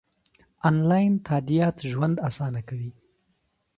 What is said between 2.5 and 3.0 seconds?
کوي.